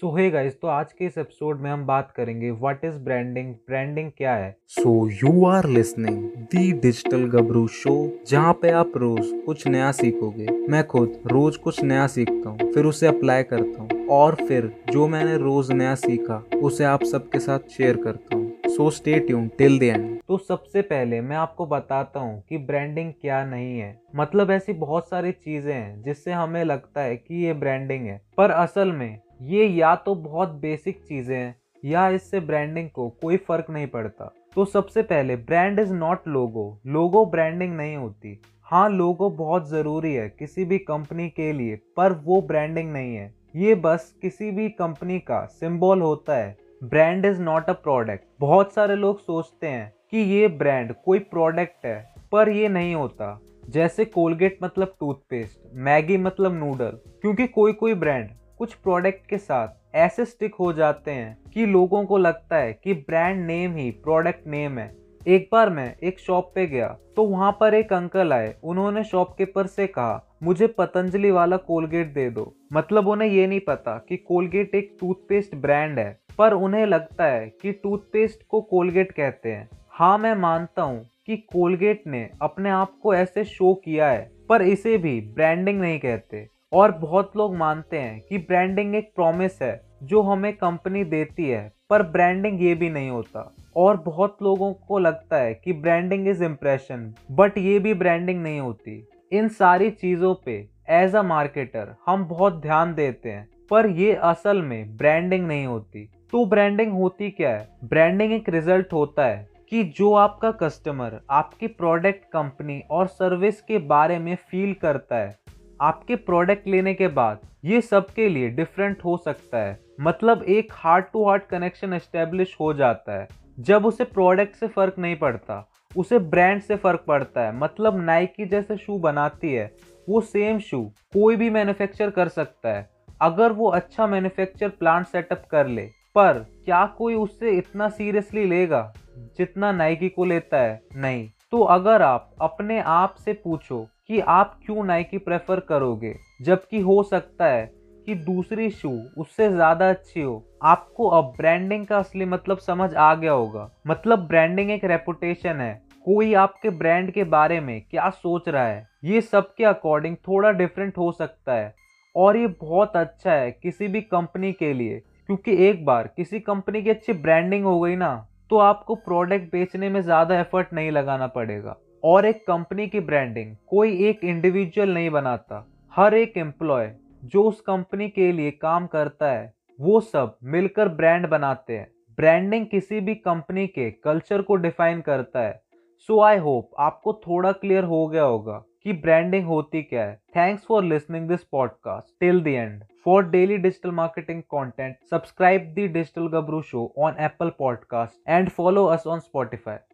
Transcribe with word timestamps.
सो 0.00 0.10
hey 0.16 0.28
guys 0.30 0.60
तो 0.60 0.68
आज 0.68 0.92
के 0.92 1.04
इस 1.04 1.16
एपिसोड 1.18 1.60
में 1.60 1.70
हम 1.70 1.84
बात 1.86 2.10
करेंगे 2.16 2.50
व्हाट 2.50 2.84
इज़ 2.84 2.98
ब्रांडिंग 3.04 3.54
ब्रांडिंग 3.68 4.10
क्या 4.16 4.34
है? 4.34 4.50
So 4.68 5.08
you 5.10 5.44
are 5.46 5.66
listening 5.66 6.18
the 6.52 6.72
digital 6.72 7.24
Gabru 7.30 7.66
show 7.68 7.94
जहाँ 8.28 8.52
पे 8.62 8.70
आप 8.70 8.92
रोज 8.96 9.30
कुछ 9.46 9.66
नया 9.66 9.90
सीखोगे। 9.92 10.46
मैं 10.70 10.86
खुद 10.86 11.16
रोज 11.26 11.56
कुछ 11.56 11.82
नया 11.82 12.06
सीखता 12.06 12.50
हूँ 12.50 12.72
फिर 12.74 12.84
उसे 12.84 13.06
अप्लाई 13.06 13.42
करता 13.44 13.82
हूँ 13.82 14.06
और 14.10 14.34
फिर 14.48 14.70
जो 14.90 15.08
मैंने 15.08 15.36
रोज 15.38 15.72
नया 15.72 15.94
सीखा 15.96 16.42
उसे 16.62 16.84
आप 16.84 17.04
सबके 17.04 17.38
साथ 17.38 17.76
शेयर 17.78 17.96
करता 18.04 18.36
हूँ। 18.36 18.52
So 18.68 18.90
stay 18.90 19.18
tune 19.18 19.48
till 19.58 19.78
the 19.78 19.82
end 19.82 20.18
तो 20.28 20.38
सबसे 20.38 20.82
पहले 20.84 21.20
मैं 21.20 21.36
आपको 21.36 21.66
बताता 21.66 22.20
हूँ 22.20 22.42
कि 22.48 22.58
ब्रांडिंग 22.60 23.12
क्या 23.20 23.44
नहीं 23.46 23.78
है। 23.78 23.94
मतलब 24.16 24.50
ऐसी 24.50 24.72
बहुत 24.72 25.08
सारी 25.08 25.32
चीज़ें 25.32 25.74
हैं 25.74 26.02
जिससे 26.02 26.32
हमें 26.32 26.64
लगता 26.64 27.00
है 27.00 27.16
कि 27.16 27.44
ये 27.44 27.52
ब्रांडिंग 27.54 28.06
है। 28.06 28.20
पर 28.36 28.50
असल 28.52 28.92
में 28.92 29.18
ये 29.40 29.66
या 29.66 29.94
तो 29.96 30.14
बहुत 30.14 30.48
बेसिक 30.60 31.00
चीज़ें 31.04 31.36
हैं, 31.36 31.54
या 31.82 32.08
इससे 32.08 32.40
ब्रांडिंग 32.40 32.88
को 32.90 33.08
कोई 33.22 33.36
फ़र्क 33.38 33.66
नहीं 33.70 33.86
पड़ता। 33.86 34.32
तो 34.54 34.64
सबसे 34.64 35.02
पहले 35.02 35.36
brand 35.36 35.78
is 35.78 35.92
not 35.94 36.28
logo 36.28 36.78
logo 36.86 37.24
branding 37.26 37.76
नहीं 37.76 37.96
होती। 37.96 38.40
हाँ 38.68 38.88
लोगो 38.90 39.28
बहुत 39.32 39.68
ज़रूरी 39.68 40.12
है 40.14 40.28
किसी 40.30 40.64
भी 40.64 40.78
कंपनी 40.80 41.28
के 41.30 41.52
लिए, 41.52 41.76
पर 41.96 42.12
वो 42.24 42.40
ब्रांडिंग 42.42 42.92
नहीं 42.92 43.14
है। 43.16 43.34
ये 43.56 43.74
बस 43.76 44.14
किसी 44.22 44.50
भी 44.50 44.68
कंपनी 44.70 45.18
का 45.20 45.44
सिंबल 45.50 46.00
होता 46.00 46.36
है। 46.36 46.56
Brand 46.82 47.26
is 47.26 47.40
not 47.42 47.68
a 47.68 47.72
product 47.74 48.24
बहुत 48.40 48.72
सारे 48.72 48.96
लोग 48.96 49.20
सोचते 49.20 49.66
हैं 49.66 49.92
कि 50.10 50.18
ये 50.18 50.48
ब्रांड 50.48 50.92
कोई 51.04 51.18
प्रोडक्ट 51.20 51.86
है, 51.86 52.14
पर 52.32 52.48
ये 52.48 52.68
नहीं 52.68 52.94
होता। 52.94 53.38
जैसे 53.68 54.04
कोलगेट 54.06 54.58
मतलब 54.62 54.94
टूथपेस्ट 55.00 55.60
मैगी 55.76 56.16
मतलब 56.18 56.54
नूडल 56.54 56.98
क्योंकि 57.22 57.46
कोई 57.48 57.72
कोई 57.74 57.94
ब्रांड 57.96 58.28
कुछ 58.58 58.74
प्रोडक्ट 58.74 59.26
के 59.26 59.38
साथ 59.38 59.96
ऐसे 59.96 60.24
स्टिक 60.24 60.54
हो 60.54 60.72
जाते 60.72 61.10
हैं 61.10 61.50
कि 61.54 61.66
लोगों 61.66 62.04
को 62.04 62.18
लगता 62.18 62.56
है 62.56 62.72
कि 62.74 62.94
ब्रांड 62.94 63.44
नेम 63.46 63.74
ही 63.76 63.90
प्रोडक्ट 64.04 64.46
नेम 64.46 64.78
है। 64.78 64.94
एक 65.26 65.48
बार 65.52 65.70
मैं 65.70 65.94
एक 65.98 66.20
शॉप 66.20 66.50
पे 66.54 66.66
गया 66.66 66.88
तो 67.16 67.24
वहाँ 67.24 67.50
पर 67.60 67.74
एक 67.74 67.92
अंकल 67.92 68.32
आए, 68.32 68.54
उन्होंने 68.64 69.02
शॉपकीपर 69.04 69.66
से 69.66 69.86
कहा, 69.86 70.22
मुझे 70.42 70.66
पतंजलि 70.68 71.30
वाला 71.30 71.56
कोलगेट 71.58 72.12
दे 72.14 72.28
दो। 72.30 72.52
मतलब 72.72 73.08
उन्हें 73.08 73.28
ये 73.28 73.46
नहीं 73.46 73.60
पता 73.60 73.96
कि 74.08 74.16
कोलगेट 74.18 74.74
एक 74.74 74.96
टूथपेस्ट 75.00 75.54
ब्रांड 75.56 75.98
है, 75.98 76.18
पर 76.38 76.52
उन्हें 76.54 76.86
लगता 76.86 77.24
है 77.24 77.48
कि 77.62 77.72
टूथपेस्ट 77.72 78.46
को 78.48 78.60
कोलगेट 78.62 79.12
कहते 79.12 79.52
हैं। 79.52 79.68
हाँ 79.90 80.16
मैं 80.18 80.34
मानता 80.34 80.82
हूँ 80.82 81.04
कि 81.26 81.36
कोलगेट 81.52 82.02
ने 82.06 82.28
अपने 82.42 82.70
आप 82.70 82.98
को 83.02 83.14
ऐसे 83.14 83.44
शो 83.44 83.74
किया 83.74 84.08
है, 84.08 84.30
पर 84.48 84.62
इसे 84.62 84.98
भी 84.98 85.20
ब्रांडिंग 85.30 85.80
नहीं 85.80 85.98
कहते। 86.00 86.48
और 86.72 86.92
बहुत 86.92 87.36
लोग 87.36 87.56
मानते 87.56 87.98
हैं 87.98 88.20
कि 88.20 88.38
ब्रांडिंग 88.38 88.94
एक 88.94 89.10
प्रॉमिस 89.16 89.60
है, 89.62 89.80
जो 90.02 90.22
हमें 90.22 90.52
कंपनी 90.52 91.04
देती 91.04 91.48
है, 91.48 91.72
पर 91.90 92.02
ब्रांडिंग 92.02 92.62
ये 92.62 92.74
भी 92.74 92.88
नहीं 92.90 93.10
होता। 93.10 93.52
और 93.76 93.96
बहुत 93.96 94.36
लोगों 94.42 94.72
को 94.88 94.98
लगता 94.98 95.36
है 95.36 95.54
कि 95.54 95.72
ब्रांडिंग 95.72 96.28
इज़ 96.28 96.42
इम्प्रेशन 96.44 97.12
बट 97.30 97.58
ये 97.58 97.78
भी 97.78 97.94
ब्रांडिंग 97.94 98.42
नहीं 98.42 98.60
होती। 98.60 99.06
इन 99.32 99.48
सारी 99.48 99.90
चीज़ों 99.90 100.34
पे 100.44 100.56
एज 100.90 101.14
अ 101.16 101.22
मार्केटर 101.22 101.94
हम 102.06 102.24
बहुत 102.24 102.60
ध्यान 102.62 102.94
देते 102.94 103.30
हैं, 103.30 103.48
पर 103.70 103.86
ये 103.90 104.14
असल 104.14 104.62
में 104.62 104.96
ब्रांडिंग 104.96 105.46
नहीं 105.46 105.66
होती। 105.66 106.08
तो 106.32 106.44
ब्रांडिंग 106.46 106.92
होती 106.92 107.30
क्या 107.30 107.50
है? 107.50 107.68
ब्रांडिंग 107.84 108.32
एक 108.32 108.48
रिज़ल्ट 108.48 108.92
होता 108.92 109.26
है 109.26 109.46
कि 109.70 109.82
जो 109.96 110.12
आपका 110.14 110.50
कस्टमर 110.50 111.20
आपकी 111.30 111.66
प्रोडक्ट 111.66 112.24
कंपनी 112.32 112.82
और 112.90 113.06
सर्विस 113.06 113.60
के 113.60 113.78
बारे 113.78 114.18
में 114.18 114.34
फील 114.50 114.74
करता 114.74 115.16
है 115.16 115.38
आपके 115.80 116.16
प्रोडक्ट 116.16 116.68
लेने 116.68 116.94
के 116.94 117.08
बाद 117.08 117.38
ये 117.64 117.80
सबके 117.80 118.28
लिए 118.28 118.48
डिफरेंट 118.48 119.04
हो 119.04 119.16
सकता 119.16 119.58
है। 119.58 119.78
मतलब 120.00 120.42
एक 120.42 120.68
heart 120.72 121.06
to 121.12 121.28
heart 121.28 121.46
connection 121.46 121.92
establish 121.92 122.56
हो 122.60 122.74
जाता 122.74 123.18
है। 123.18 123.28
जब 123.60 123.86
उसे 123.86 124.04
प्रोडक्ट 124.04 124.56
से 124.56 124.68
फ़र्क 124.68 124.94
नहीं 124.98 125.16
पड़ता, 125.16 125.70
उसे 125.96 126.18
ब्रांड 126.18 126.62
से 126.62 126.76
फ़र्क 126.76 127.04
पड़ता 127.08 127.40
है। 127.40 127.56
मतलब 127.56 128.00
नाइकी 128.00 128.46
जैसे 128.46 128.76
शू 128.76 128.98
बनाती 128.98 129.52
है, 129.52 129.72
वो 130.08 130.20
सेम 130.20 130.58
शू 130.58 130.82
कोई 131.12 131.36
भी 131.36 131.50
मैन्युफैक्चर 131.50 132.10
कर 132.10 132.28
सकता 132.28 132.68
है। 132.68 132.90
अगर 133.20 133.52
वो 133.52 133.68
अच्छा 133.68 134.06
मैन्युफैक्चर 134.06 134.68
प्लांट 134.68 135.06
सेटअप 135.06 135.44
कर 135.50 135.66
ले, 135.66 135.82
पर 136.14 136.46
क्या 136.64 136.86
कोई 136.86 137.14
उससे 137.14 137.50
इतना 137.50 137.88
सीरियसली 137.88 138.44
लेगा 138.44 138.92
जितना 139.18 139.72
नाइकी 139.72 140.08
को 140.08 140.24
लेता 140.24 140.56
है? 140.56 140.80
नहीं। 140.96 141.30
तो 141.52 141.60
अगर 141.62 142.02
आप 142.02 142.30
अपने 142.42 142.80
आप 142.80 143.14
से 143.14 143.32
पूछो 143.34 143.86
कि 144.06 144.20
आप 144.20 144.58
क्यों 144.66 144.84
नाइकी 144.84 145.18
प्रेफर 145.18 145.60
करोगे, 145.60 146.14
जबकि 146.42 146.80
हो 146.80 147.02
सकता 147.02 147.46
है 147.46 147.64
कि 148.06 148.14
दूसरी 148.16 148.68
शू 148.70 148.90
उससे 149.18 149.48
ज़्यादा 149.48 149.88
अच्छी 149.90 150.20
हो, 150.20 150.42
आपको 150.62 151.08
अब 151.08 151.32
ब्रांडिंग 151.38 151.86
का 151.86 151.98
असली 151.98 152.24
मतलब 152.24 152.58
समझ 152.58 152.92
आ 152.94 153.14
गया 153.14 153.32
होगा। 153.32 153.70
मतलब 153.86 154.26
ब्रांडिंग 154.28 154.70
एक 154.70 154.84
रेपुटेशन 154.84 155.60
है। 155.60 155.74
कोई 156.06 156.34
आपके 156.34 156.70
ब्रांड 156.72 157.10
के 157.10 157.24
बारे 157.24 157.60
में 157.60 157.80
क्या 157.80 158.10
सोच 158.10 158.48
रहा 158.48 158.66
है, 158.66 158.86
ये 159.04 159.20
सबके 159.22 159.64
अकॉर्डिंग 159.64 160.16
थोड़ा 160.18 160.50
डिफरेंट 160.52 160.98
हो 160.98 161.10
सकता 161.12 161.54
है। 161.54 161.74
और 162.14 162.36
ये 162.36 162.46
बहुत 162.60 162.96
अच्छा 162.96 163.32
है 163.32 163.50
किसी 163.52 163.88
भी 163.88 164.00
कंपनी 164.02 164.52
के 164.52 164.72
लिए, 164.72 164.98
क्योंकि 165.26 165.56
एक 165.68 165.84
बार 165.84 166.12
किसी 166.16 166.40
कंपनी 166.40 166.82
की 166.82 166.90
अच्छी 166.90 167.12
ब्रांडिंग 167.14 167.64
हो 167.64 167.80
गई 167.80 167.96
ना 167.96 168.26
तो 168.50 168.58
आपको 168.58 168.94
प्रोडक्ट 168.94 169.50
बेचने 169.52 169.88
में 169.88 170.00
ज़्यादा 170.00 170.38
एफर्ट 170.40 170.72
नहीं 170.72 170.90
लगाना 170.90 171.26
पड़ेगा। 171.26 171.76
और 172.04 172.26
एक 172.26 172.46
कंपनी 172.46 172.86
की 172.86 173.00
ब्रांडिंग 173.00 173.54
कोई 173.68 173.96
एक 174.08 174.20
इंडिविजुअल 174.24 174.92
नहीं 174.94 175.10
बनाता। 175.10 175.66
हर 175.92 176.14
एक 176.14 176.36
एम्प्लॉय 176.36 176.90
जो 177.24 177.42
उस 177.42 177.60
कंपनी 177.60 178.08
के 178.08 178.30
लिए 178.32 178.50
काम 178.52 178.86
करता 178.86 179.30
है, 179.30 179.52
वो 179.78 180.00
सब 180.00 180.36
मिलकर 180.44 180.88
ब्रांड 180.90 181.28
बनाते 181.28 181.76
हैं। 181.76 181.88
ब्रांडिंग 182.18 182.66
किसी 182.66 183.00
भी 183.00 183.14
कंपनी 183.14 183.66
के 183.66 183.90
कल्चर 184.04 184.42
को 184.42 184.56
डिफाइन 184.56 185.00
करता 185.00 185.40
है। 185.40 185.60
सो 186.08 186.20
आई 186.20 186.38
होप 186.38 186.70
आपको 186.78 187.12
थोड़ा 187.26 187.52
क्लियर 187.52 187.84
हो 187.84 188.06
गया 188.06 188.22
होगा। 188.22 188.62
कि 188.86 188.92
ब्रांडिंग 188.92 189.46
होती 189.46 189.82
क्या 189.82 190.04
है? 190.04 190.14
Thanks 190.36 190.64
for 190.66 190.84
listening 190.84 191.28
this 191.28 191.42
podcast 191.44 192.14
till 192.20 192.42
the 192.42 192.46
end 192.46 192.82
for 193.04 193.24
daily 193.30 193.56
digital 193.56 193.90
marketing 193.90 194.42
content 194.48 194.96
subscribe 195.10 195.62
the 195.62 195.74
digital 195.74 196.26
Gabru 196.26 196.62
show 196.62 196.94
on 196.98 197.16
Apple 197.20 197.50
podcast 197.58 198.28
and 198.28 198.48
follow 198.48 198.84
us 198.86 199.06
on 199.06 199.20
Spotify 199.20 199.76